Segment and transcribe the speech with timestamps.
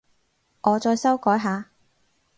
[0.61, 1.69] 我再修改下